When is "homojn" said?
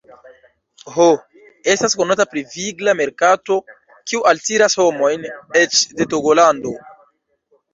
4.85-5.29